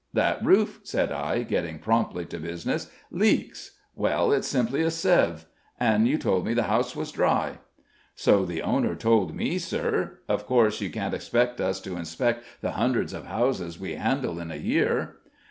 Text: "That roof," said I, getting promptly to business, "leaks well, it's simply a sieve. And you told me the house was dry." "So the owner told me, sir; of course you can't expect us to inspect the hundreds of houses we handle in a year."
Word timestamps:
"That 0.13 0.43
roof," 0.43 0.79
said 0.81 1.11
I, 1.11 1.43
getting 1.43 1.77
promptly 1.77 2.25
to 2.25 2.39
business, 2.39 2.89
"leaks 3.11 3.75
well, 3.93 4.31
it's 4.31 4.47
simply 4.47 4.81
a 4.81 4.89
sieve. 4.89 5.45
And 5.79 6.07
you 6.07 6.17
told 6.17 6.43
me 6.43 6.55
the 6.55 6.63
house 6.63 6.95
was 6.95 7.11
dry." 7.11 7.59
"So 8.15 8.43
the 8.43 8.63
owner 8.63 8.95
told 8.95 9.35
me, 9.35 9.59
sir; 9.59 10.17
of 10.27 10.47
course 10.47 10.81
you 10.81 10.89
can't 10.89 11.13
expect 11.13 11.61
us 11.61 11.79
to 11.81 11.97
inspect 11.97 12.43
the 12.61 12.71
hundreds 12.71 13.13
of 13.13 13.27
houses 13.27 13.79
we 13.79 13.93
handle 13.93 14.39
in 14.39 14.49
a 14.49 14.55
year." 14.55 15.17